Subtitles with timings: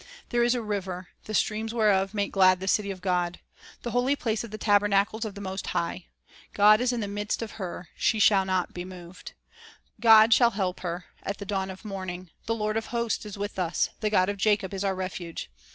[0.29, 3.39] "There is a river, the streams whereof make glad the city of God,
[3.83, 6.07] The holy place of the tabernacles of the Most High.
[6.53, 9.33] God is in the midst of her; she shall not be moved:
[9.99, 12.31] God shall help her, at the dawn of morning....
[12.47, 15.51] The Lord of hosts is with us; The God of Jacob is our refuge."